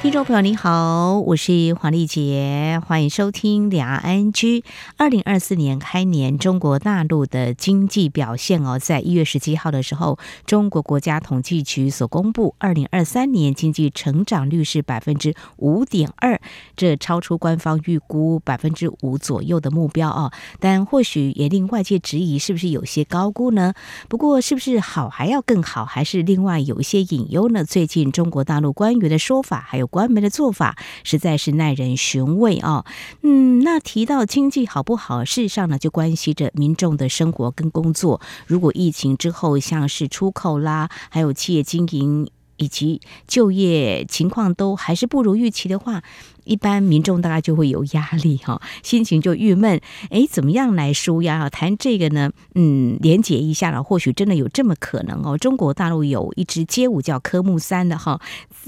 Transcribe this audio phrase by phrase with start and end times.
[0.00, 4.62] 听众朋友，你好，我是黄丽杰，欢迎收听两岸 ING。
[4.96, 16.40] 二零二四年开年，中国大陆的经济表现哦，在一月十七号的时候，中国国家统计局所公布，二零二三年经济成长率是百分之五点二，
[16.76, 20.30] 这超出官方预估百分之五左右的目标哦。
[20.60, 23.74] 但或许也令外界质疑，是不是有些高估呢？
[24.08, 27.64] 不过，是不是好还要更好，还是另外有一些隐忧呢？
[27.64, 29.87] 最近中国大陆官员的说法，还有。
[29.88, 32.84] 官媒的做法实在是耐人寻味啊！
[33.22, 38.20] 嗯，那提到经济好不好，事实上呢，就关系着民众的生活跟工作。
[38.46, 46.02] 如果疫情之后，像是出口啦，还有企业经营以及就业情况都还是不如预期的话，
[46.44, 49.80] 一般民众大概就会有压力哈， 心情就郁闷。
[50.10, 51.50] 哎，怎么样来舒压啊？
[51.50, 52.32] 谈这个呢？
[52.54, 55.38] 嗯，连结一下了，或许真的有这么可能哦。
[55.38, 58.20] 中国大陆有一支街舞叫科目三的哈，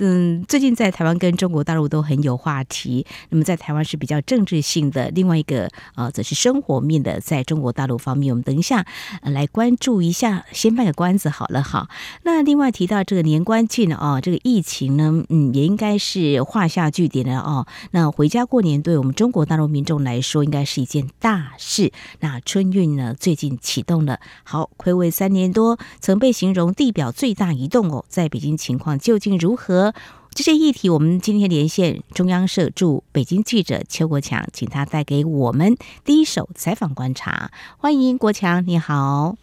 [0.03, 3.05] 嗯，最近在台湾跟中国大陆都很有话题。
[3.29, 8.87] 那么在台湾是比较政治性的，另外一个呃则是生活面的，在中国大陆方面，我们等一下
[9.23, 11.87] 来关注一下，先卖个关子好了哈。
[12.23, 17.67] 那另外提到这个年关近了哦，这个疫情呢，嗯，也应该是画下句点了哦。
[17.91, 21.93] 那回家过年对我们中国大陆民众来说，应该是一件大事。
[22.21, 29.90] 那春运呢，最近启动了，好，睽违三年多，曾被形容地表最大移动哦，在北京情况究竟如何？
[30.33, 37.51] 这些议题，我们今天连线中央社驻北京记者邱国强，请他带给我们第一手采访观察。
[37.77, 39.37] 欢迎国强，你好。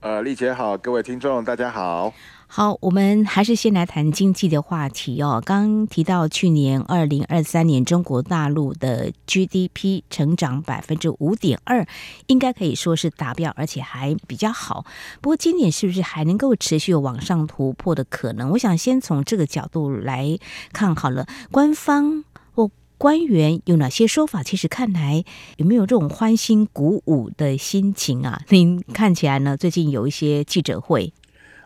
[0.00, 2.12] 呃，丽姐好，各位听众大家好。
[2.48, 5.42] 好，我们还是先来谈经济的话题哦。
[5.44, 11.86] 刚提到去年二零二三年中国大陆的 GDP 成长百分之五点二，
[12.28, 14.86] 应该可以说是达标，而且还比较好。
[15.20, 18.50] 不过今年是不是还能够持续往上突破的可能？
[18.52, 20.38] 我想先从这个角度来
[20.72, 21.26] 看好了。
[21.50, 22.24] 官方
[22.54, 24.42] 或官员有哪些说法？
[24.42, 25.24] 其实看来
[25.58, 28.40] 有没有这种欢欣鼓舞的心情啊？
[28.48, 29.56] 您看起来呢？
[29.56, 31.12] 最近有一些记者会。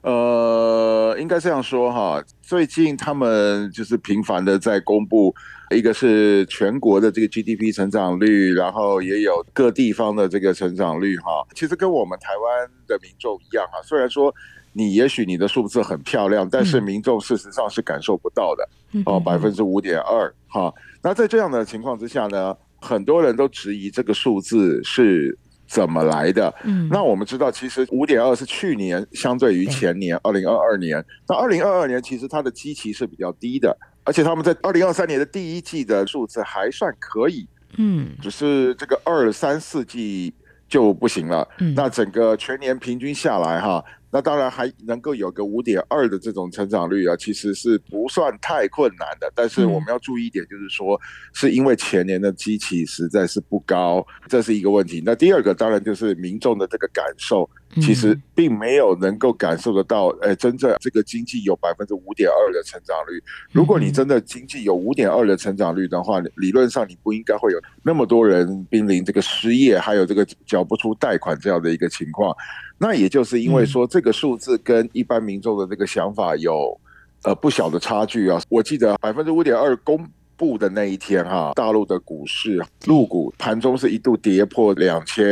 [0.03, 5.35] 呃，应该这样说哈，最近他们就是频繁的在公布，
[5.75, 11.47] 一个是全国的这个 GDP 成长率，然后也有各地方的这个成长率哈。
[11.55, 14.35] 其实跟我们台湾的民众一样哈，虽然说
[14.73, 18.67] 你也许你的数字很漂亮，但是民众事实上是感受不到的
[19.05, 20.73] 哦，百分之五点二哈。
[21.03, 25.37] 那在这样的情况之下呢，很多人都质疑这个数字是。
[25.71, 26.53] 怎么来的？
[26.65, 31.03] 嗯，那我们知道，其实五点二是去年相对于前年二零二二年。
[31.29, 37.47] 那二零二二年其实它的基期是比较低的，而且他们在二零二三年的第一季的数字还算可以，
[37.79, 40.35] 嗯，只是这个二三四季
[40.69, 41.47] 就不行了。
[41.61, 43.85] 嗯，那整个全年平均下来哈。
[44.11, 49.31] 那当然还能够有个五点二的这种成长率啊，其实是不算太困难的。
[49.35, 51.01] 但是我们要注意一点，就是说，
[51.33, 55.03] 是因为前年的基期实在是不高，这是一个问题。
[55.05, 57.49] 那第二个当然就是民众的这个感受。
[57.81, 63.23] 其实并没有能够感受得到，哎，真正这个经济有百分之五点二的成长率。
[63.53, 72.37] 如果你真的经济有五点二的成长率的话，理论上你不应该会有那么多人濒临这个失业，还有这个缴不出贷款这样的一个情况。
[72.81, 76.77] 那也就是因为说这个数字跟一般民众的这个想法有
[77.23, 78.41] 呃不小的差距啊。
[78.49, 80.05] 我记得百分之五点二公。
[80.41, 85.23] 布的那一天哈，大陆的股市陆股盘中是一度跌破两千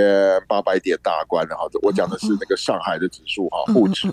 [0.46, 1.62] 八百点大关的哈。
[1.80, 4.06] 我讲的是那个上海的指数哈，沪指。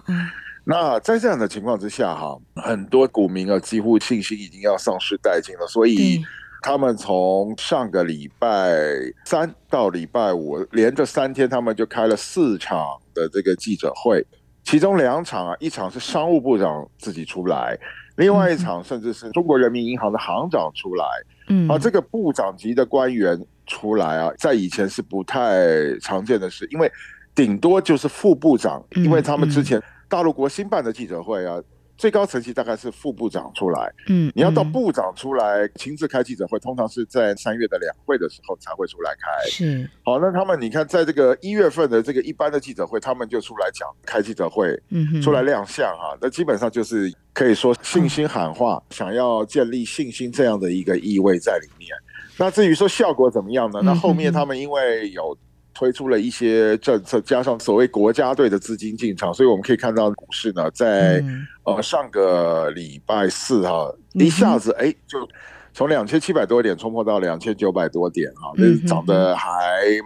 [0.64, 6.24] 那在这样的情况之下哈，很多股民啊几乎信心已经要丧失殆尽了，所以
[6.66, 8.76] 他们从上个礼拜
[9.24, 14.26] 三到礼拜五连着三天，他们就开了四场的这个记者会，
[14.64, 17.78] 其中两场啊，一场是商务部长自己出来。
[18.16, 21.06] 另外一场甚至是中国人民银行的行长出来，
[21.50, 25.60] 嗯，啊，这个部长级的官员出来啊，在以前是不太
[26.02, 26.92] 常见的事，因为
[27.36, 29.80] 顶多就是副部长，因为他们之前
[30.10, 31.62] 大陆国新办的记者会啊。
[31.98, 39.50] 最高层级大概是副部长出来，嗯，你要到部长出来亲自开记者会，通常是在三月的两会的时候才会出来开。
[39.50, 51.90] 是，好，那他们你看，在这个一月份的这个一般的记者会，他们就出来讲开记者会，嗯，出来亮相啊，那基本上就是可以说信心喊话，想要建立信心这样的一个意味在里面。
[52.38, 53.80] 那至于说效果怎么样呢？
[53.82, 55.38] 那后面他们因为有
[55.76, 65.28] 推出了一些政策，加上所谓国家队的资金进场，所以我们可以看到股市呢，在、嗯、呃上个礼拜四哈，一下子哎就
[65.74, 69.52] 从两千七百多点冲破到两千九百多点哈，那涨得还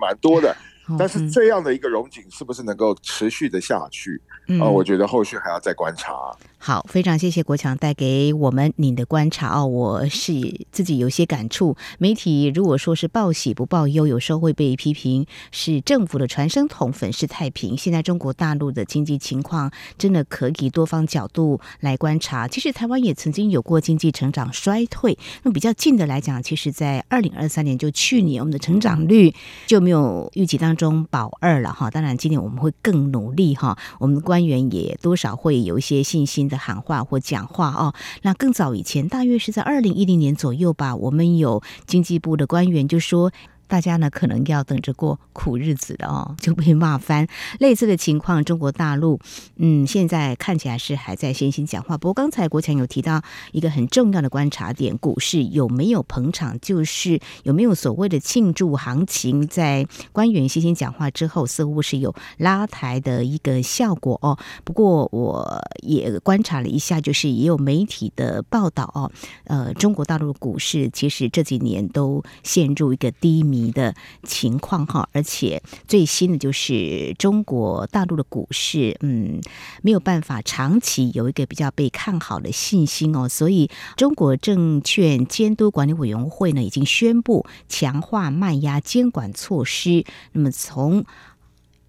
[0.02, 0.54] 蛮多的。
[0.98, 4.20] 但是这样的一个融景是不是能够持续的下去？
[4.58, 6.14] 啊、呃，我觉得后续还要再观察。
[6.62, 10.34] 好，非常谢谢国强带给我们你的观察哦，我是
[10.72, 11.78] 自己有些感触。
[12.00, 17.78] 媒体如果说是报喜不报忧，有时候会被批评是政府的传声筒，粉饰太平。
[17.78, 22.46] 现在中国大陆的经济情况真的可以多方角度来观察。
[22.46, 29.34] 其实台湾也曾经有过经济成长衰退，那比较近的来讲，其实在二零二三年就去年，我们的成长率
[29.66, 31.90] 就没有预计当中保二了哈。
[31.90, 43.34] 当然，今年我们会更努力哈，我们的官员也多少会有一些信心的喊话或讲话哦，那更早以前，大约是在二零一零年左右吧，我们有经济部的官员就说。
[43.70, 47.28] 大家呢可能要等着过苦日子的哦， 就被骂翻。
[47.60, 49.20] 类似的情况，中国大陆
[49.58, 51.96] 嗯，现在看起来是还在先行讲话。
[51.98, 53.22] 不过刚才国强有提到
[53.52, 64.36] 一个很重要的观察点，股市有没有捧场，就是有没有所谓的庆祝行情，在官员先行讲话之后，似乎是有拉抬的一个效果哦。
[64.64, 69.12] 不过我也观察了一下，就是也有媒体的报道哦，
[69.44, 73.59] 呃，中国大陆股市其实这几年都陷入一个低迷。
[73.60, 79.42] 你的情况哈，而且最新的就是中国大陆的股市，嗯，
[79.82, 91.06] 没有办法长期有一个比较被看好的信心哦，所以中国证券监督管理委员会呢已经宣布强化卖压监管措施，那么从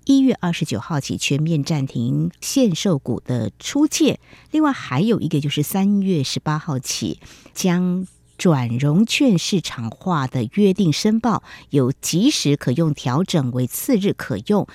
[0.06, 4.18] 一月二十九号起全面暂停限售股的出借，
[4.50, 7.20] 另外还有一个就是三月十八号起
[7.54, 8.06] 将。
[8.40, 14.66] 转融券市场化的约定申报由即时可用调整为次日可用。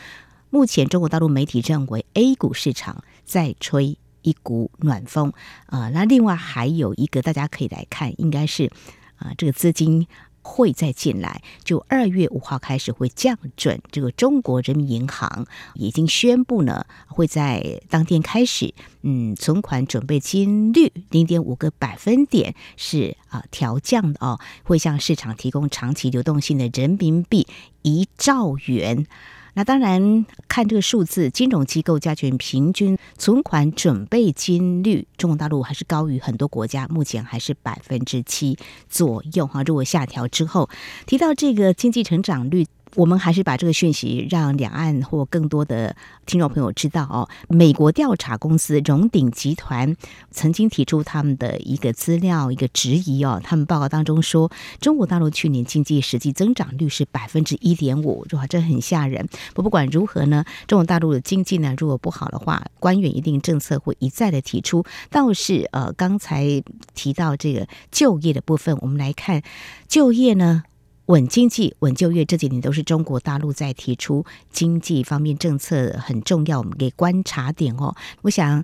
[0.52, 5.34] 目前中国大陆媒体认为 A 股市场在吹一股暖风
[5.66, 8.72] 啊、那另外还有一个大家可以来看，应该是
[9.16, 10.06] 啊、这个资金。
[10.48, 13.82] 会再进来，就二月五号开始会降准。
[13.92, 18.72] 这个中国人民银行已经宣布呢，会在当天开始，
[19.02, 27.48] 嗯，存款准备金率零点五个百分点是啊调降的哦，会向市场提供长期流动性的人民币
[27.82, 29.08] 一兆元。
[29.56, 38.58] 那当然，看这个数字，金融机构加权平均存款准备金率，中国大陆还是高于很多国家，目前还是百分之七
[38.90, 39.64] 左右哈。
[39.64, 40.70] 如果下调之后，
[41.06, 42.68] 提到这个经济成长率。
[42.94, 45.96] 我们还是把这个讯息让两岸或更多的
[46.26, 47.28] 听众朋友知道哦。
[47.50, 49.96] 美国调查公司荣鼎集团
[50.32, 53.42] 曾经提出他们的一个资料，一个质疑哦。
[53.44, 54.50] 他们报告当中说，
[54.80, 59.28] 中国大陆去年经济实际增长率是百分之一点五，哇，这很吓人。
[59.54, 64.86] 不不管如何呢，中国大陆的经济呢，如果不好的话，官员一定政策会一再的提出。
[65.10, 69.42] 倒是呃，刚才提到这个就业的部分，我们来看
[69.88, 70.64] 就业呢。
[71.08, 77.96] 稳经济、稳就业这几年都是中国大陆在提出经济方面政策很重要，我们给观察点哦。
[78.24, 78.64] 我想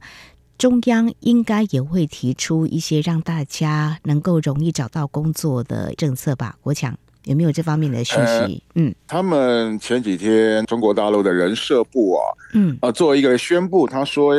[0.58, 6.56] 中央应该也会提出一些让大家能够容易找到工作的政策吧？
[6.62, 8.64] 国强有没有这方面的讯息？
[8.74, 12.22] 呃、嗯，他们前几天中国大陆的人社部啊，
[12.54, 14.34] 嗯啊，做一个宣布，他说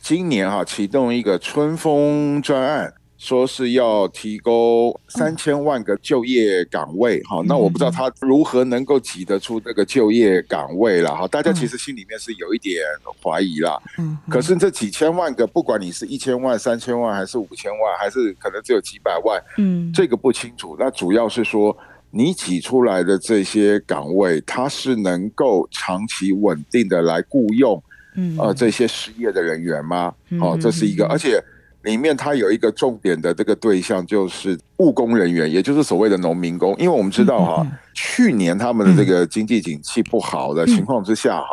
[0.00, 2.94] 今年哈、啊、启动一个春风专案。
[3.18, 12.82] 说是要提供三千万个就业岗位，哈、嗯，那我不知道他如何能够挤得出这个就业岗位了，哈，大家其实心里面是有一点
[13.22, 13.80] 怀疑啦。
[13.98, 20.76] 嗯，可是这几千万个，不管你是一千万、三千万，还是五千万，还是可能只有几百万，嗯，这个不清楚。
[20.78, 21.74] 那主要是说，
[22.10, 27.82] 你挤出来的这些岗位，它是能够长期稳定的来雇佣，
[28.14, 30.14] 嗯，呃，这些失业的人员吗？
[30.38, 31.42] 哦，这是一个，而且。
[31.86, 36.74] 里面它有一个重点的这个对象，就是务工人员，也就是所谓的农民工。
[36.78, 41.46] 因为我们知道哈，去年他们的这个经济景气不好的情况之下哈，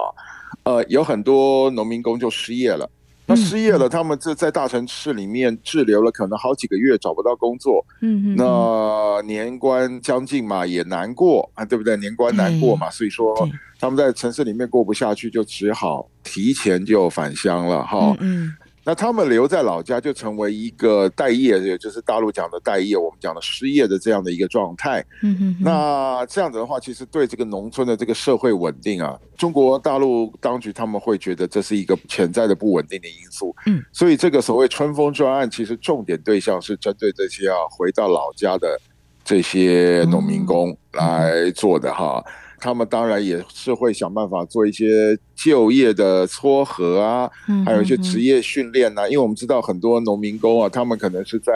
[0.64, 2.90] 呃，有很多农民工就失业了。
[3.26, 7.86] 那失业了，他们这在大城市里面滞留了可能好几个月，找不到工作。
[8.02, 11.96] 嗯，那年关将近嘛，也难过啊，对不对？
[11.96, 13.34] 年关难过嘛，所以说
[13.80, 18.14] 他们在城市里面过不下去，就只好提前就返乡了哈。
[18.20, 18.54] 嗯。
[18.86, 25.04] 那他们留在老家就成为一个待业，也就是大陆讲的待业，我们讲的失业的这样的一个状态。
[25.22, 25.58] 嗯哼。
[25.62, 33.56] 那这样子的话，其实对这个农村的这个社会稳定啊，中国大陆当局他们会觉得这是一个潜在的不稳定的因素。
[33.66, 33.82] 嗯。
[33.94, 38.78] 所以这个所谓春风专案，其实重点对象是针对这些要回到老家的
[39.24, 42.22] 这些农民工来做的哈。
[42.64, 47.30] 他们当然也是会想办法做一些就业的撮合啊，
[47.66, 49.06] 还有一些职业训练啊。
[49.06, 51.52] 因为我们知道很多农民工啊，他们可能是在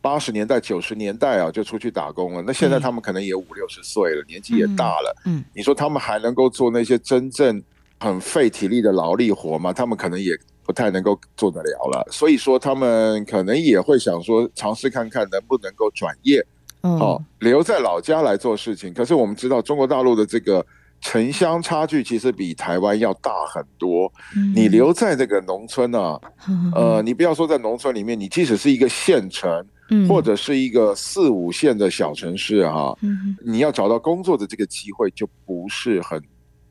[0.00, 5.16] 八十年代、九十年代啊就出去打工了，那现在他们可能也五六十岁了，年纪也大了。
[5.26, 7.62] 嗯，你说他们还能够做那些真正
[8.00, 9.72] 很费体力的劳力活吗？
[9.72, 12.04] 他们可能也不太能够做得了了。
[12.10, 16.44] 所以说，他们可能也会想说，尝试看看能不能够转业。
[16.82, 18.92] 哦，留在老家来做事情。
[18.92, 20.64] 可是我们知道，中国大陆的这个
[21.00, 24.12] 城乡差距其实比台湾要大很多。
[24.54, 26.20] 你留在这个农村呢、啊，
[26.74, 29.64] 呃，你不要说在农村里面，你即使是一个县城，
[30.08, 32.94] 或者是一个四五线的小城市啊，
[33.44, 36.20] 你要找到工作的这个机会就不是很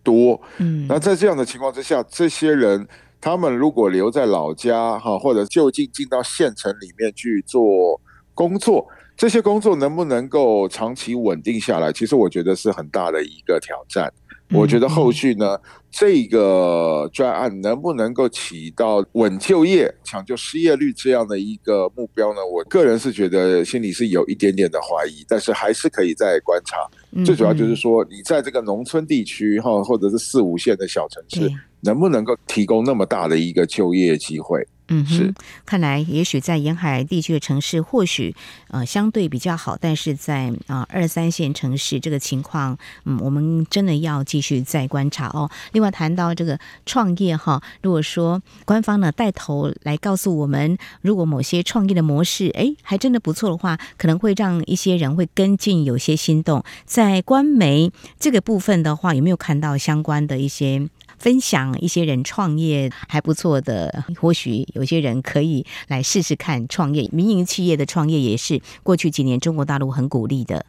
[0.04, 0.40] 多。
[0.58, 2.88] 嗯那在这样的情况之下，这些人
[3.20, 8.00] 他们如果留在老家哈，或者就近进到县城里面去做
[8.34, 8.86] 工作。
[9.16, 11.92] 这些工作能不能够长期稳定下来？
[11.92, 14.12] 其实我觉得是很大的一个挑战。
[14.54, 15.58] 我觉得后续呢，
[15.90, 22.46] 这个专案能不能够起到稳就业、抢救失业率这样的一个目标呢？
[22.46, 26.78] 我个人是觉得心里是有一点点的怀疑，但是还是可以再观察。
[27.24, 31.50] 最主要就是说，你在这个农村地区哈，或者是四五线的小城市，
[31.80, 34.68] 能不能够提供那么大的一个就业机会？
[34.92, 35.34] 嗯，是。
[35.66, 38.36] 看来也许在沿海地区的城市，或许
[38.68, 45.50] 呃相对比较好，但是在啊、呃、二三线城市这个情况，嗯，我们真的要继续再观察哦。
[45.72, 56.64] 另外谈到这个创业哈，如果说官方呢带头来告诉我们，如果某些创业的模式哎还真的不错的话，可能会让一些人会跟进，有些心动。
[56.86, 60.90] 在官媒这个部分的话，有没有看到相关的一些？
[61.22, 67.08] 分享一些人创业还不错的，或许有些人可以来试试看创业。
[67.14, 70.66] 民营企业的创业也是过去几年中国大陆很鼓励的。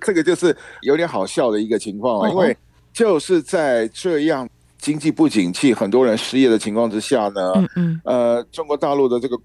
[0.00, 2.56] 这个就是有点好笑的一个情况啊，因为
[2.92, 9.36] 就是在这样经济不景气、很多人失业的情况之下呢，嗯嗯，呃，中国大陆的这个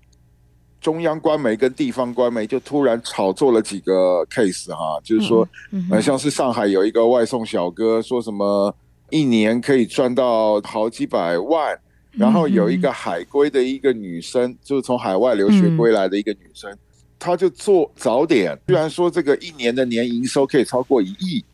[0.79, 5.47] 中央官媒跟地方官媒就突然炒作了几个 case 哈，就是说，
[5.89, 8.71] 呃，像是上海有一个外送小哥说什么。
[9.13, 11.77] 一年可以赚到好几百万，
[12.13, 16.75] 然后有一个海归的一个女生，就是从海外留学归来的一个女生，
[17.19, 21.45] 她就做早点，居然说这个一年的年营收可以超过一亿，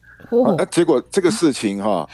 [0.57, 2.09] 那结果这个事情哈，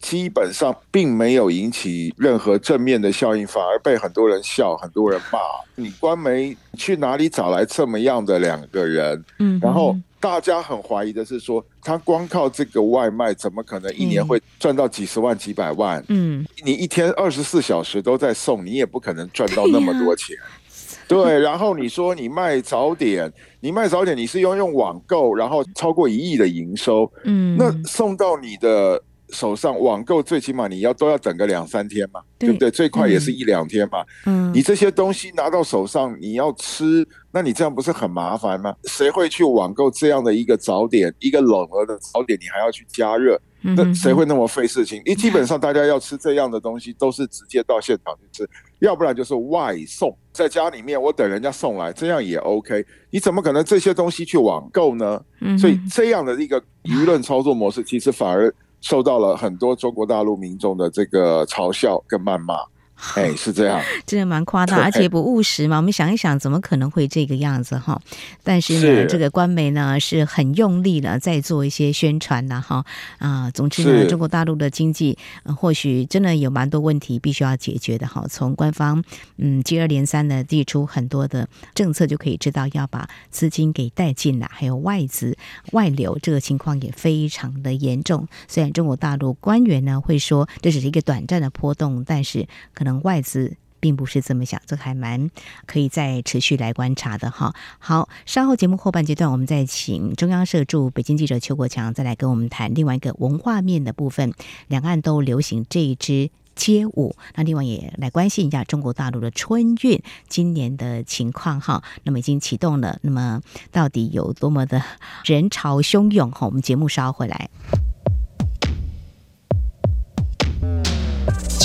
[0.00, 5.38] 基本上并没有引起任何正面的效应，反而被很多人笑，很多人骂。
[5.76, 9.24] 你官媒去哪里找来这么样的两个人？
[9.38, 9.96] 嗯，然后。
[10.22, 16.04] 大家很怀疑的是说，他光靠这个外卖，怎么可能一年会赚到几十万、几百万？
[16.08, 20.36] 嗯，你一天二十四小时都在送，你也不可能赚到那么多钱。
[21.08, 29.02] 对，然后你说你卖早点，你卖早点，你是要用网购，然后超过一亿的营收，嗯，那送到你的。
[29.32, 32.70] 手上网购最起码你要都要等个两三天嘛，对，对不对？
[32.70, 34.04] 最快也是一两天嘛。
[34.26, 38.74] 嗯，你这些东西拿到手上，你要吃，那你这样不是很麻烦吗？
[38.84, 43.40] 谁会去网购这样的一个早点，一个冷了的早点，你还要去加热？
[43.62, 44.96] 那谁会那么费事情？
[45.04, 52.82] 因为基本上大家要吃这样的东西，都是直接到现场去吃，要不然就是外送，在家里面我等人家送来，这样也 OK。
[53.10, 55.22] 你怎么可能这些东西去网购呢？
[55.58, 58.52] 所以这样的一个舆论操作模式，其实反而。
[58.80, 62.54] 受到了很多中国大陆民众的这个嘲笑跟谩骂。
[63.16, 65.78] 哎，是这样， 真的蛮夸大，而且不务实嘛。
[65.78, 67.98] 我们想一想，怎么可能会这个样子哈？
[68.44, 72.84] 但是呢，这个官媒呢是很用力的在做一些宣传呐哈
[73.18, 73.50] 啊。
[73.52, 75.16] 总之呢，中国大陆的经济
[75.56, 78.26] 或许真的有蛮多问题必须要解决的哈。
[78.28, 79.02] 从官方
[79.38, 85.36] 嗯接二连三的递出很多的政策，就可以知道要把资金给带进来，还有外资
[85.72, 88.28] 外流这个情况也非常的严重。
[88.46, 92.89] 虽然中国大陆官员呢会说这只是一个短暂的波动，但是可能。
[93.02, 95.30] 外资并不是这么想，这还蛮
[95.66, 97.54] 可以再持续来观察的哈。
[97.78, 104.34] 好，稍后节目后半阶段，我们再请中央社驻北京记者邱国强再来跟我们谈另外一个文化面的部分。
[104.68, 111.82] 两岸都流行这一支街舞，那另外也来关心一下中国大陆的春运今年的情况哈。
[112.04, 113.40] 那么已经启动了，那么
[113.72, 114.82] 到底有多么的
[115.24, 116.46] 人潮汹涌哈？
[116.46, 117.48] 我们节目稍后回来。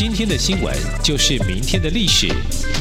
[0.08, 0.72] 今天的新闻
[1.04, 2.28] 就是明天的历史，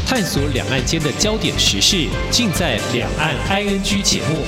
[0.06, 4.44] 探索两岸间的焦点时事，尽在《两岸 ING》节目。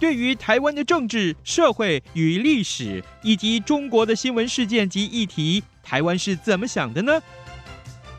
[0.00, 7.20] 对于台湾的政治、社会与历史，以及中国的新闻事件及议题，台湾是怎么想的呢？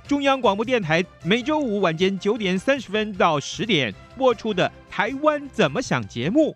[0.08, 4.72] 中央广播电台每周五晚间九点三十分到十点播出的。
[4.88, 6.56] 台湾怎么想节目，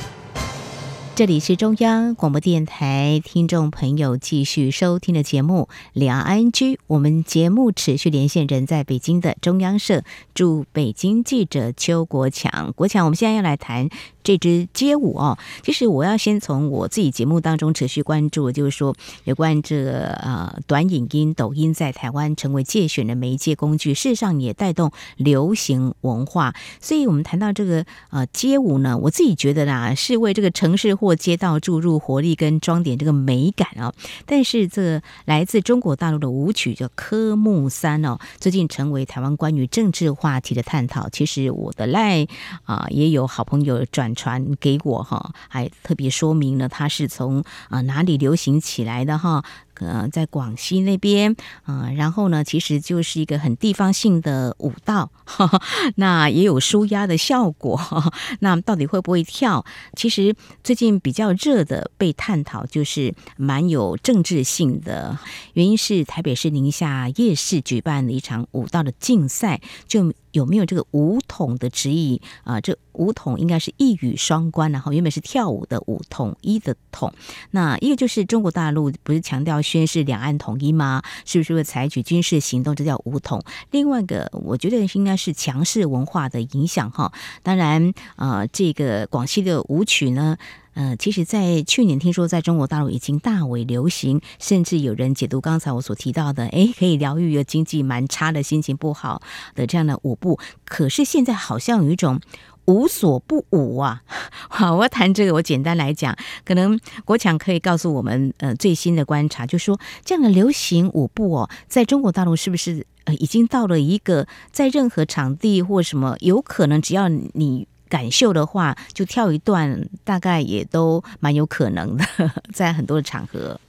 [1.21, 12.73] 这里是中央广播电台听众朋友继续收听的节目《两岸居》，我们节目持续连线人在北京的中央社驻北京记者邱国强。
[12.75, 13.87] 国强，我们现在要来谈。
[14.23, 26.53] 这支街舞哦，其实我要先从我自己节目当中持续关注，就是说有关这个呃短影音、抖音在台湾成为介选的媒介工具，事实上也带动流行文化。
[26.79, 33.91] 所以，我们谈到这个呃街舞呢，我自己觉得啦，是为这个城市或街道注入活力跟装点这个美感啊。
[34.27, 41.09] 但是，这来自中国大陆的舞曲叫科目三哦，最近成为台湾关于政治话题的探讨。
[41.09, 42.27] 其实我的赖
[42.65, 44.11] 啊也有好朋友转。
[44.13, 49.43] 传给我哈，还特别说明了它是从啊哪里流行起来的哈。
[49.81, 55.61] 呃，在广西那边啊、呃，然后呢，其实就是一个很地方性的舞蹈，呵 呵
[55.95, 58.13] 那也有舒压的效果呵呵。
[58.39, 59.65] 那到底会不会跳？
[59.95, 65.17] 其实最近比较热的被探讨，就是蛮有政治性的。
[65.53, 72.59] 原因是台北市宁夏夜市举办了一场舞蹈的竞赛，就有没有这个武统的直译啊？
[72.59, 77.13] 这武统应该是一语双关，然后原本是跳舞的舞，统一的统。
[77.51, 79.61] 那一个就是中国大陆不是强调。
[79.61, 81.01] 宣示两岸统一吗？
[81.23, 82.75] 是不是会采取军事行动？
[82.75, 83.41] 这叫武统。
[83.69, 87.13] 另外一个，我觉得应该是强势文化的影响哈。
[87.43, 90.37] 当然，呃，这个广西的舞曲呢，
[90.73, 99.21] 呃，其实在去年听说在中国大陆已经大为流行，甚至有人解读刚才我所提到的，诶，可以疗愈有经济蛮差的心情不好
[99.55, 100.39] 的这样的舞步。
[100.65, 102.19] 可是现在好像有一种。
[102.65, 104.03] 无所不舞啊！
[104.47, 105.33] 好，我谈这个。
[105.33, 122.05] 我简单来讲，可能国强可以告诉我们，呃，最新的观察，就说这样的流行舞步哦，在中国大陆是不是呃已经到了一个在任何场地或什么，有可能只要你感受的话，就跳一段，大概也都蛮有可能的，
[122.51, 123.59] 在很多的场合。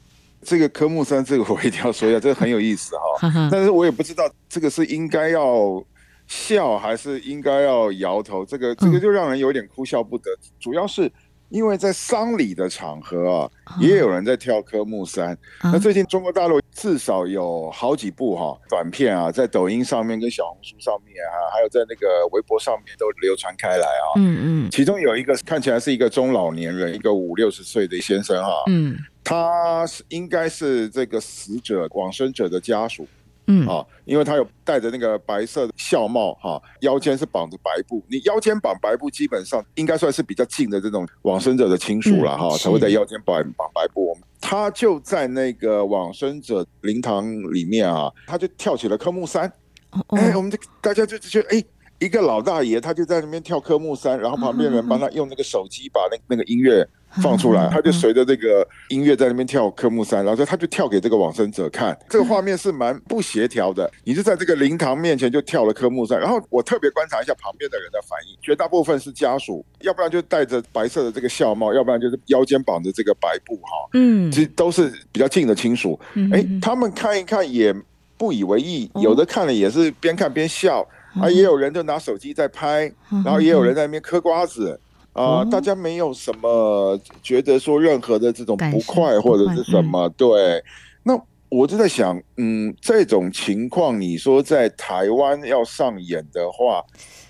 [0.41, 3.29] 这个科目三，这个我一定要说一下，这个很有意思哈。
[3.51, 5.85] 但是我也不知道这个是应该要。
[6.29, 10.31] 笑还是应该要摇头，这个这个就让人有点哭笑不得。
[10.31, 11.11] 嗯、主要是
[11.53, 15.33] 因为在丧礼的场合啊，嗯、也有人在跳科目三。
[15.63, 24.17] 嗯、那最近中国大陆至少有好几部哈、啊、短片啊，在抖音上面跟小红书上面啊，还有在那个微博上面都流传开来啊。
[24.17, 24.71] 嗯嗯。
[24.71, 28.65] 其中有一个看起来是一个中老年人，一个五六十岁的先生哈、啊。
[28.69, 28.97] 嗯。
[29.23, 33.07] 他是应该是这个死者往生者的家属。
[33.47, 38.03] 嗯啊，因为他有戴着那个白色的孝帽哈，腰间是绑着白布。
[38.09, 44.17] 你腰间绑白布，基本上应该算是比较近的这种往生者的亲属了哈，才会在腰间绑绑白布。
[44.41, 49.53] 他就在那个往生者灵堂里面啊，他就跳起了科目三。
[50.09, 50.51] 哎，我们
[50.81, 51.65] 大家就觉得哎，
[51.99, 56.87] 一个老大爷他就在那边跳科目三，然后旁边人帮他用那个手机把那那个音乐。
[57.21, 61.97] 放出来，他就随着这个音乐在那边跳科目三，然后他就跳给这个往生者看。
[62.09, 66.19] 这个画面是蛮不协调的，你就在这个灵堂面前就跳了科目三。
[66.19, 73.91] 然后我特别观察一下旁边的人的反应，绝大部分是家属，要不然就戴着白色的这个孝帽，要不然就是腰间绑着这个白布哈。
[73.93, 75.99] 嗯，其实都是比较近的亲属。
[76.33, 77.75] 哎，他们看一看也
[78.17, 80.87] 不以为意，有的看了也是边看边笑，
[81.21, 82.91] 啊，也有人就拿手机在拍，
[83.25, 84.81] 然后也有人在那边嗑瓜子。
[85.13, 90.63] 啊，大家没有什么觉得说任何的这种不快或者是什么，对。
[91.03, 91.21] 那
[91.51, 96.83] 我就在想，嗯，这种情况，你说在台湾要上演的话，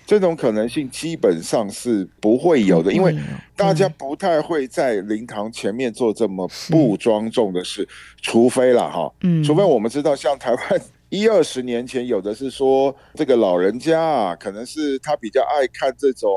[0.05, 3.13] 这种可能性基本上是不会有的，因为
[3.53, 7.85] 大家不太会在灵堂前面做这么不庄重的事，
[8.21, 16.31] 除非了哈，嗯，除非我们知道，像台湾一二十年前有的是说，这个老人家啊，可能是他比较爱看这种。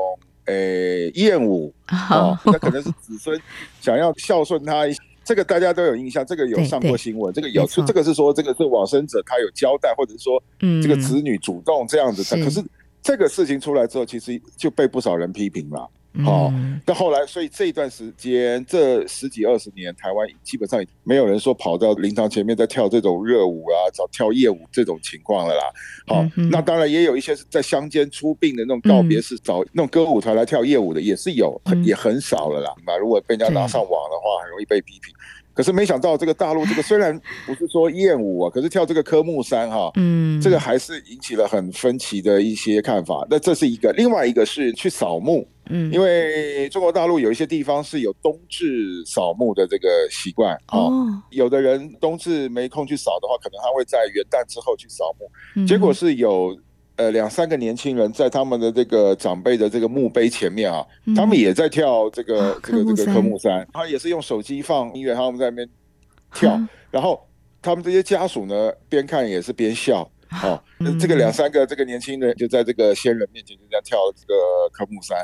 [0.47, 1.73] 诶，燕舞
[2.09, 3.39] 哦，那可能是子孙
[3.79, 4.83] 想要孝顺他，
[5.23, 10.41] 这个大家都有印象，这个有上过新闻，这个有，这个是说这个是往生者他有交代，或者是说
[10.81, 12.63] 这个子女主动这样子的，可是
[13.01, 15.89] 这个事情出来之后，其实就被不少人批评了。
[16.23, 16.51] 好，
[16.85, 25.63] 那后来，所以这一段时间，这十几二十年，台湾基本上没有人说跑到灵堂前面在跳这种热舞啊，找跳夜舞这种情况了啦。
[26.07, 32.73] 好，那当然也有一些是在乡间出殡的那种告别式，找那种歌舞团来跳夜舞的也是有，也很少了啦。
[32.85, 35.13] 那如果被人家拿上网的话，很容易被批评。
[35.57, 43.25] 可是没想到这个大陆这个虽然不是说厌舞啊，可是跳这个科目三哈，嗯，这个还是引起了很分歧的一些看法。
[43.27, 50.77] 那这是一个，另外一个是去扫墓，嗯，因为中国大陆有一些地方是有冬至扫墓的这个习惯啊，
[51.31, 56.55] 有的人冬至没空去扫的话，可能他会在元旦之后去扫墓，结果是有。
[56.97, 65.69] 呃，两三个年轻人在他们的这个长辈的这个墓碑前面啊，嗯、他们也在跳这个、啊、这个这个科目三，他也是用手机放音乐，他们在那边
[66.33, 67.23] 跳，啊、然后
[67.61, 70.01] 他们这些家属呢，边看也是边笑，
[70.43, 74.33] 哦、啊，嗯、这个两三个这个年轻人就在这个先人面前就这样跳这个
[74.71, 75.19] 科目三，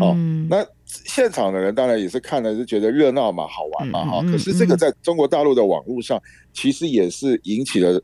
[0.00, 0.14] 好、
[0.48, 6.18] 那现场的人当然也是看了是觉得热闹嘛，好玩嘛，哈、嗯，可是这个在中国大陆的网络上，
[6.54, 8.02] 其实也是引起了。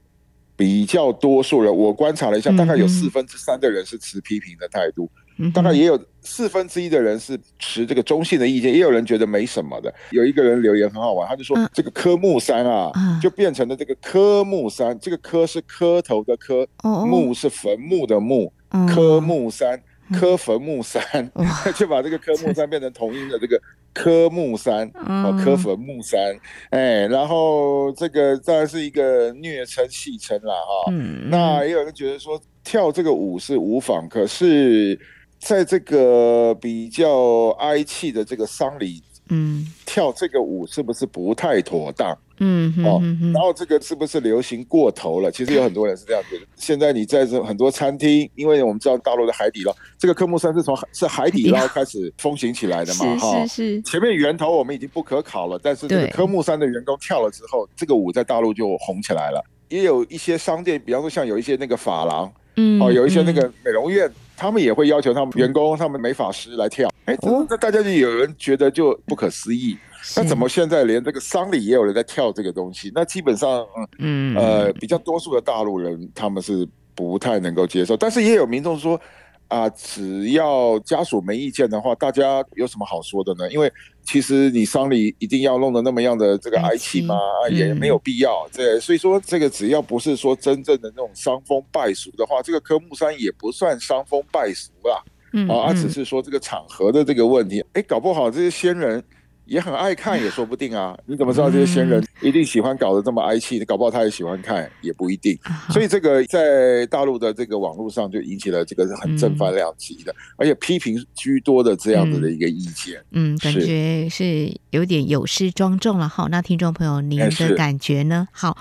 [0.57, 5.11] 比较多数人，我观察了一下，大概有四分之三的人是持批评的态度，
[5.53, 9.93] 大概也有四分之一的人是持这个中性的意见，也有人觉得没什么的。
[10.11, 19.81] 有一个人留言很好玩，他就说这个科目三啊，嗯、就变成了这个科目三，这个科是磕头的磕，哦、墓是坟墓的墓，嗯、科目三。
[20.13, 21.03] 科坟墓山，
[21.77, 23.61] 就把这个科目三变成同音的这个
[23.93, 26.37] 科目三，哦，科坟墓山，
[26.71, 30.93] 哎，然后这个当然是一个虐称戏称啦哈。
[31.29, 34.99] 那也有人觉得说跳这个舞是无妨，可是
[35.39, 39.03] 在这个比较哀戚的这个丧礼。
[39.31, 42.15] 嗯，跳这个舞是不是不太妥当？
[42.39, 43.01] 嗯，哦，
[43.33, 45.31] 然后这个是不是流行过头了？
[45.31, 46.47] 其实有很多人是这样觉得。
[46.57, 53.83] 现在你在这很多餐厅，因为我们知道大陆的海底捞，这个科目三是从是海底捞开始风行起来的嘛，哈，是是是。
[53.83, 59.45] 前面源头我们已经不可考了，但是这个科目三的员工跳了之后，这个舞在大陆就红起来了。
[59.69, 64.11] 也有一些商店，比方说像有一些那个发廊，嗯，哦，有一些那个美容院。
[64.37, 67.17] 他们也会要求他们员工、他们美发师来跳，哎，
[67.49, 69.77] 那大家就有人觉得就不可思议，
[70.17, 72.91] 那怎么现在连这个丧礼也有人在跳这个东西？
[72.95, 73.67] 那基本上，
[73.99, 79.01] 嗯呃，比较多数的大陆人他们是不太能够接受，但是也有民众说。
[79.49, 83.49] 啊，只要家属没意见的话，大家有什么好说的呢？
[83.53, 83.71] 因为
[84.03, 87.15] 其实你丧礼一定要弄得那么样的这个哀戚吗？
[87.49, 88.49] 嗯、也没有必要。
[88.53, 95.05] 对，所以说这个只要不是说真正的那种伤风败俗的话，这个科目三也不算伤风败俗啦。
[95.35, 97.63] 嗯，啊，只是说这个场合的这个问题。
[97.75, 99.05] 哎，搞不好这些先人。
[99.47, 100.97] 也很爱看，也说不定啊！
[101.07, 103.63] 你怎么知道这些仙人一定喜欢搞得这么哀戚？
[103.65, 105.39] 搞不好他也喜欢看，也不一定。
[105.71, 113.03] 所以这个在大陆的这个网络上就引起了这个很正反两极的，而且批评居多的这样子的一个意见。
[113.13, 116.09] 嗯，感觉是有点有失庄重了。
[116.09, 118.29] 好，那听众朋友，您的感觉呢？
[118.33, 118.57] 好。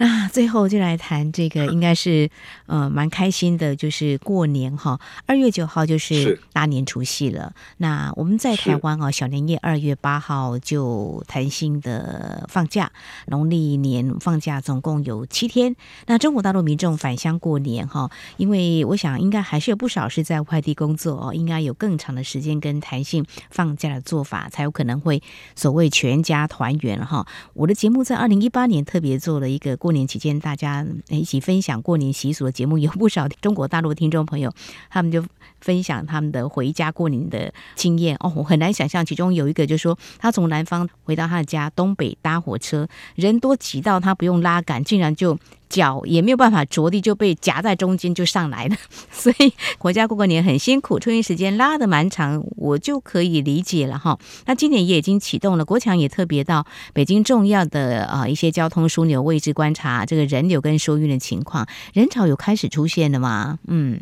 [0.00, 2.30] 啊，最后就来谈这个，应该是
[2.64, 4.98] 呃蛮开心的，就是过年哈。
[5.26, 7.52] 二月九号就是大年除夕了。
[7.76, 12.90] 那我们在台湾哦，小年夜二月八号就弹性的放假，
[13.26, 15.76] 农历年放假总共有七天。
[16.06, 25.22] 那中国大陆民众返乡过年哈，因为我想应该还是有不少是在外地工作哦，应该有更长的时间跟弹性放假的做法，才有可能会
[25.54, 27.26] 所谓全家团圆哈。
[27.52, 29.89] 我的节目在二零一八年特别做了一个过。
[29.90, 34.54] 过年期间，大家一起分享过年习俗的节目，有不少中国大陆听众朋友，
[34.88, 35.20] 他们就
[35.60, 38.16] 分享他们的回家过年的经验。
[38.20, 45.38] 哦，我很难想象，其中有一个就是说，他从南方回到他的家，东北搭火车，人多挤到他不用拉杆，竟然就。
[45.70, 48.76] 脚也没有办法着地，就被夹在中间就上来了，
[49.12, 54.18] 所以回家过个年很辛苦，春运时间拉得蛮长，我就可以理解了哈。
[54.46, 63.60] 那今年也已经启动了，国强也特别到北京重要的啊一些交通枢纽位置观察这个人流跟疏运的情况，人潮有开始出现了吗？
[63.68, 64.00] 嗯，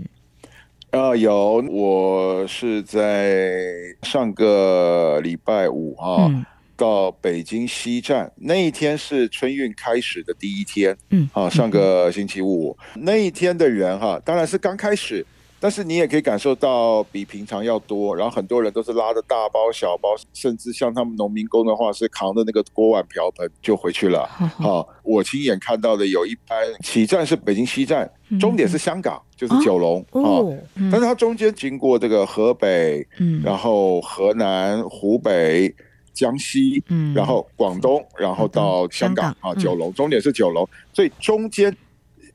[0.90, 3.66] 啊有，我是在
[4.02, 6.26] 上个礼拜五啊。
[6.28, 6.44] 嗯
[6.78, 15.26] 到北京西站那一天是春运开始的第一天，嗯，啊，上个星期五那一天的人哈，当然是刚开始，
[15.60, 24.26] 但是你也可以感受到比平常要多，然后很多人都是拉着大包小包，甚至像他们农民工的话是扛着那个锅碗瓢盆就回去了。
[24.58, 30.00] 好，我亲眼看到的有一班起站是北京西站，终点是香港，就是九龙。
[30.12, 30.42] 啊，
[30.90, 35.74] 但是它中间经过这个河北，嗯，然后河南、湖北。
[36.14, 41.72] 江西，嗯，然后广东，然后到香港啊，九龙，终点是九龙，所以中间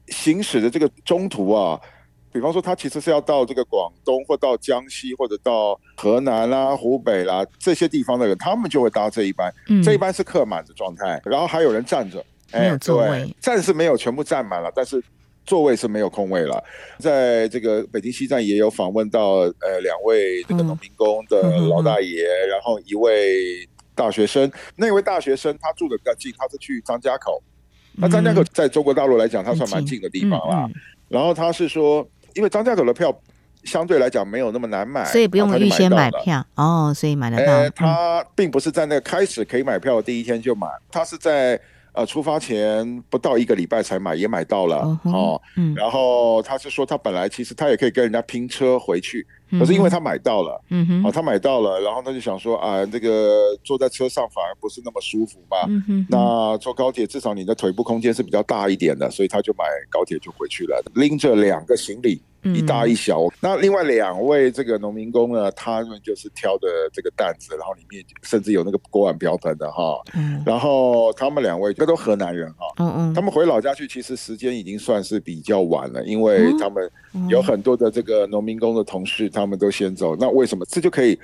[0.08, 1.78] 行驶的这个中途啊，
[2.34, 15.02] 比方说他其实是要到这个广东，或到江西，或者到河南啦、啊、湖北啦、啊、这些地方的人，他们就会搭这一班，这一班是客满的状态，然后还有人站着，没有座位，站是没有全部站满了，但是
[15.46, 16.62] 座位是没有空位了。
[16.98, 23.68] 在这个北京西站也有访问到呃两位这个农民工的老大爷，然后一位。
[23.96, 24.52] 大学生。
[24.76, 27.40] 那位大学生他住的比较近，他是去张家口。
[27.92, 30.68] 那张家口在中国大陆来讲，他算蛮近的地方啦。
[31.10, 32.04] 然后他是说，
[32.36, 33.14] 因为张家口的票
[33.64, 37.70] 相对来讲没有那么难买，所以不用预先买票哦，所以买得到。
[37.72, 41.60] 他并不是在那个开始可以买票的第一天就买，他是在。
[41.96, 45.40] 呃，出发前不到一个礼拜才买，也买到了哦。
[45.56, 49.24] 嗯，然后他是说，他本来其实他也可以跟人家拼车回去，
[49.60, 55.58] 可是因为他买到了，嗯哼，啊，他买到了，然后他就想说啊，这个坐在车上反而不是那么舒服嘛？
[55.68, 62.22] 嗯哼，那坐高铁至少你的腿部空间是比较大一点的，所以他就买高铁就回去了，拎着两个行李。
[62.44, 70.00] 一大一小，那另外两位这个农民工呢，他们就是挑的这个担子，然后里面甚至有那个锅碗瓢盆的哈。
[70.16, 70.44] 嗯。
[70.46, 72.66] 然后他们两位，这都河南人哈。
[72.78, 73.14] 嗯嗯。
[73.14, 76.90] 他们回老家去，其实时间已经算是比较晚了，因为他们
[77.30, 80.16] 有很多的这个农民工的同事，他们都先走。
[80.16, 80.66] 那为什么？
[80.66, 81.18] 这就可以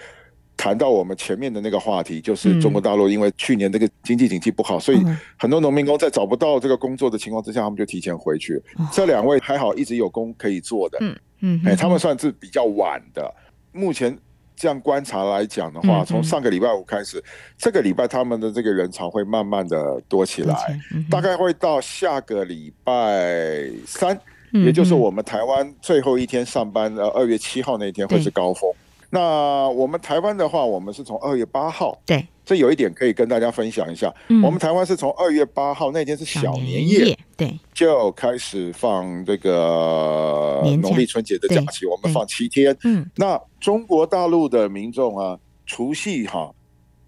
[0.60, 5.02] 谈到我们前面的那个话题，就是中国大陆因为去年这个经济景气不好，所以
[5.38, 8.62] 很多农民工在找不到这个工作的情况之下，他们就提前回去。
[8.92, 10.98] 这两位还好，一直有工可以做的。
[11.00, 11.18] 嗯。
[11.40, 13.34] 嗯，哎，他们算是比较晚的。
[13.72, 14.14] 目前
[14.54, 17.24] 这样观察来讲的话，从上个礼拜五开始，
[17.58, 20.78] 这个礼拜他们的这个人潮会慢慢的多起来，
[21.10, 24.20] 大概会到下个礼拜三，
[24.52, 28.70] 也就是我们台湾最后一天上班呃二月七号那天会是高峰。
[29.12, 34.14] 那我们台湾的话，我们是从二月八号，对，这有一点可以跟大家分享一下。
[34.28, 42.78] 嗯、我们台湾是从二月八号那天是小年夜，对，就开始放这个农历春节的假期，我们放七天。
[42.84, 46.52] 嗯，那中国大陆的民众啊，除夕哈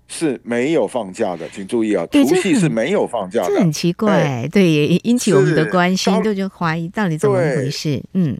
[0.08, 8.04] 是没有放假的，请注意啊，除夕是没有放假的，这很奇怪，对，也引起我们的关心，就就怀疑到底怎么回事。
[8.14, 8.36] 嗯，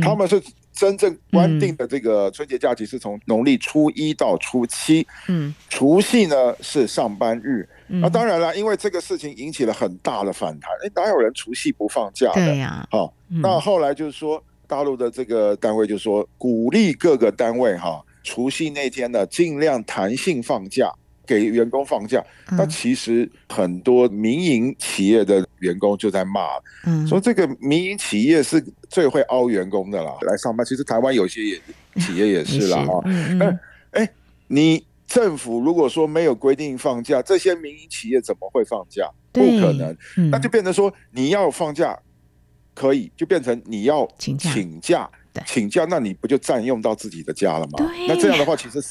[0.00, 0.42] 他们是。
[0.72, 7.68] 真正关定的这个春节假期是从农历初一到初七，嗯，除夕呢是上班日。
[7.86, 12.46] 那当然了，因为这个事情引起了很大的反弹，哎，哪有人除夕不放假的？
[12.46, 20.90] 对呀，好，那后来就是说，大陆的这个单位就说，鼓励各个单位哈，除夕那天呢尽量弹性放假。
[21.26, 26.40] 给员工放假，那其实很多民营企业的员工就在骂，
[26.84, 30.66] 嗯，说这个民营企业是最会凹员工的啦，来上班。
[30.66, 31.60] 其实台湾有些也
[32.00, 33.02] 企业也是啦，哈，
[33.38, 33.58] 那
[33.92, 34.08] 哎，
[34.48, 39.08] 你政府如果说没有规定放假，这些民营企业怎么会放假？
[39.30, 39.96] 不可能，
[40.30, 41.98] 那就变成说你要放假
[42.74, 44.50] 可以，就变成你要请假。
[44.52, 45.10] 请假，
[45.88, 47.90] 那你不就占用到自己的家了吗？
[48.08, 48.82] 那这样的话，其实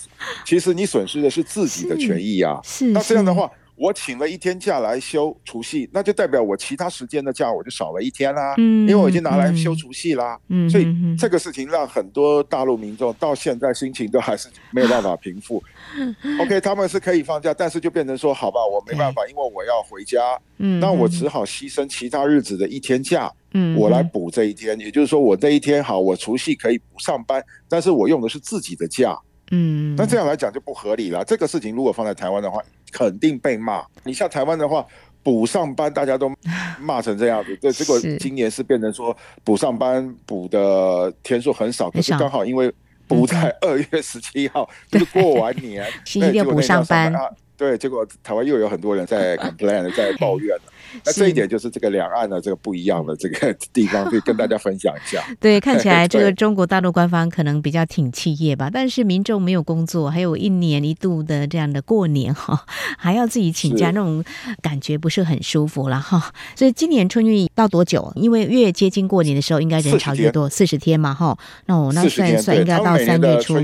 [0.45, 2.59] 其实你损失的是自己的权益啊。
[2.63, 3.49] 是，那这样的话，
[3.81, 8.53] 我请了一天假来休除夕，那就代表我其他时间的假我就少了一天啦。
[8.59, 10.39] 嗯，因为我已经拿来休除夕啦。
[10.49, 10.85] 嗯，所以
[11.17, 15.63] 这个事情让很多大陆民众到现在心情都还是没有办法平复。
[16.39, 20.39] OK，他们是可以放假，但是就变成说，好吧，我没办法，因为我要回家。
[20.59, 23.31] 嗯，那我只好牺牲其他日子的一天假。
[23.53, 29.17] 嗯，我来补这一天，也就是说，我这一天好，我除夕可以不上班，但是我用的是自己的假。
[29.53, 31.25] 嗯，那这样来讲就不合理了。
[31.25, 33.83] 这个事情如果放在台湾的话，肯定被骂。
[34.03, 34.85] 你像台湾的话，
[35.23, 36.31] 补上班大家都
[36.79, 42.71] 骂成这样子，对，结果今年是变成说补上班补的天数很少，可是刚好因为
[43.07, 47.13] 补在二月十七号， 就是过完年，星期六补上班。
[47.57, 50.63] 对，结果台湾又有很多人在 complain，在抱怨了。
[51.05, 55.23] 那这一点就是这个两岸的这个不一样的这个 地方，可以跟大家分享一下。
[55.39, 62.65] 对，看起来 这个中国大陆官方可能比较挺企业吧，但是民众没有工作，还有一年一度的这样的过年哈，
[62.97, 64.23] 还要自己请假，那种
[64.61, 66.33] 感觉不是很舒服了哈。
[66.55, 68.11] 所以今年春运到多久？
[68.15, 71.37] 因为越接近过年的时候，应该人潮越多，四十天嘛哈。
[71.65, 73.55] 那我那算算应该到三月初，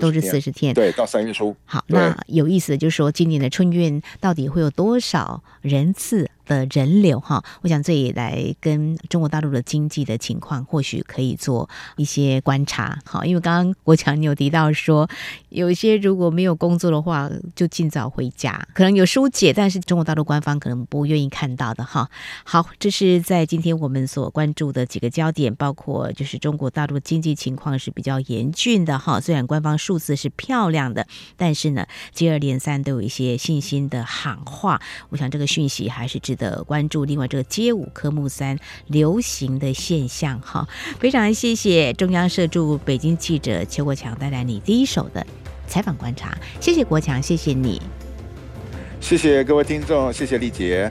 [0.00, 1.54] 都是四十天，对，到三月初。
[1.64, 6.28] 好，那有意思的就是说，今年的春运到底会有多少人次？
[6.50, 12.98] 的人流哈，我想这也来跟中国大陆的经济的情况，或许可以做一些观察。
[13.04, 15.08] 好，因为刚刚国强你有提到说，
[15.50, 22.10] 有一些如果没有工作的话，就尽早回家，可能有疏解，但是中国大陆官方可能不愿意看到的哈。
[22.44, 29.20] 好，这是在今天我们所关注的几个焦点，包括就是中国大陆经济情况是比较严峻的哈。
[29.20, 34.80] 虽然官方数字是漂亮的，但是呢，接二连三都有一些信心的喊话。
[35.10, 40.66] 我想这个讯息还是值得的关注，另外这个街舞科目三流行的现象，哈，
[40.98, 45.24] 非常谢谢中央社驻北京记者邱国强带来你第一手的
[45.68, 47.80] 采访观察，谢谢国强，谢谢你，
[49.00, 50.90] 谢谢各位听众，谢谢丽杰。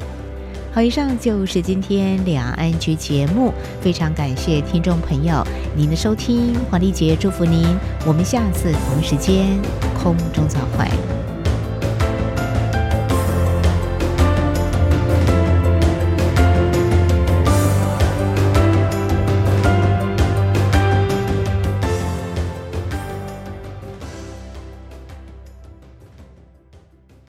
[0.71, 5.43] 好，以上就是今天两岸 ING 节目，非常感谢听众朋友
[5.75, 9.59] 您的收听，黄丽杰祝福您，我们下次同时间
[9.99, 10.87] 空中再会。